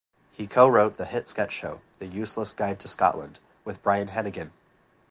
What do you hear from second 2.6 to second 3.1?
to